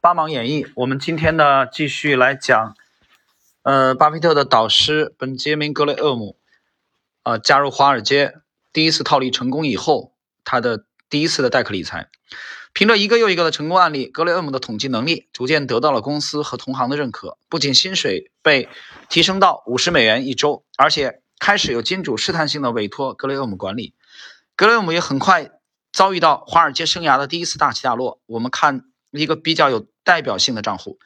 [0.00, 2.76] 八芒演绎，我们今天呢继续来讲，
[3.62, 6.38] 呃，巴菲特的导师本杰明格雷厄姆，
[7.24, 8.36] 呃，加入华尔街
[8.72, 10.12] 第一次套利成功以后，
[10.44, 12.08] 他的第一次的代客理财，
[12.72, 18.68] 凭着一个又一个的成功案例，格雷厄姆的统计能力逐渐得到了公司和同行的认可，不仅薪水被
[19.08, 23.94] 提升到五十美元一周，而且开始有金主试探性的委托格雷厄姆管理，
[24.54, 25.50] 格雷厄姆也很快
[25.92, 28.20] 遭遇到华尔街生涯的第一次大起大落。
[28.26, 28.84] 我们看。
[29.18, 30.98] 一个比较有代表性的账户，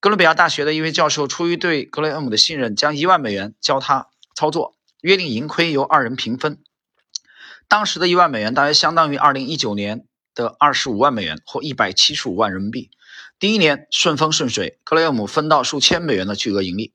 [0.00, 6.58] 哥伦比亚大学的一位教授出于对格雷厄姆的信任，将一万美元教他操作，约定盈亏由二人平分。
[7.66, 12.90] 当时的一万美元大约相当于二零一九年的二十五万美元或一百七十五万人民币。
[13.38, 16.92] 第一年顺风顺水，格雷厄姆分到数千美元的巨额盈利。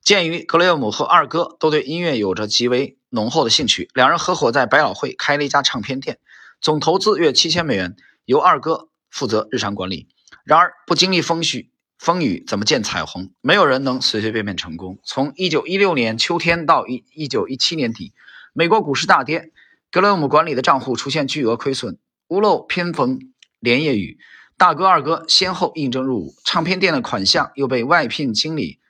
[0.00, 6.18] 鉴于格雷厄姆和二哥都对音乐有着极为浓厚的兴趣，两人合伙在百老汇开了一家唱片店，
[6.60, 8.88] 总投资约七千美元，由二哥。
[9.12, 10.08] 负责日常管理。
[10.42, 13.30] 然而，不经历风雨风雨，怎么见彩虹？
[13.40, 14.98] 没有人能随随便便成功。
[15.04, 18.12] 从一九一六年秋天到一一九一七年底，
[18.52, 19.52] 美国股市大跌，
[19.92, 21.98] 格雷厄姆管理的账户出现巨额亏损。
[22.26, 23.20] 屋漏偏逢
[23.60, 24.18] 连夜雨，
[24.56, 28.80] 大哥二哥先后应征入伍，唱片店的款项又被外聘经理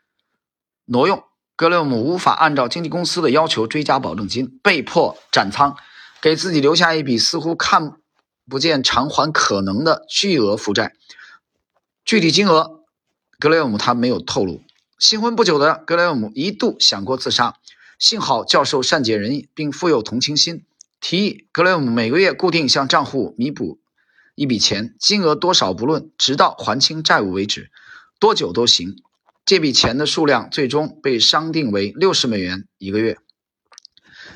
[0.86, 1.24] 挪用，
[1.56, 5.76] 格雷厄姆无法按照经纪公司的要求追加保证金，被迫斩仓，
[6.22, 7.98] 给自己留下一笔似乎看。
[8.48, 10.94] 不见偿还可能的巨额负债，
[12.04, 12.80] 具体金额，
[13.38, 14.62] 格雷厄姆他没有透露。
[14.98, 17.56] 新婚不久的格雷厄姆一度想过自杀，
[17.98, 20.64] 幸好教授善解人意，并富有同情心，
[21.00, 23.80] 提议格雷厄姆每个月固定向账户弥补
[24.34, 27.70] 一笔钱，金额多少不论，直到还清债务为止，
[28.18, 28.96] 多久都行。
[29.44, 33.18] 这笔钱的数量最终被商定为六十美元一个月。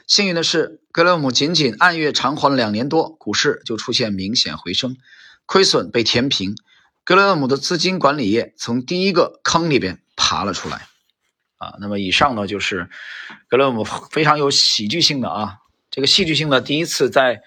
[0.07, 4.97] 幸运的是，格雷厄姆仅仅按月偿还了两年多，股市就出现明显回升，
[5.45, 6.57] 亏损被填平，
[7.05, 10.89] 格雷厄姆的资金管理业从第一个坑里边爬了出来。
[11.59, 12.89] 啊，那么以上呢就是
[13.47, 15.59] 格雷厄姆非常有喜剧性的啊，
[15.91, 17.43] 这个戏剧性的第一次在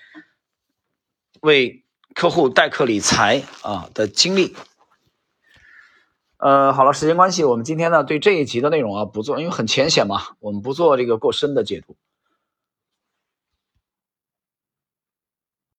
[1.42, 1.84] 为
[2.14, 4.56] 客户代客理财啊的经历。
[6.38, 11.96] 呃，好了，时间关系，我们今天呢对这一集的内容啊不做，因为很浅显嘛，我们不做这个过深的解读。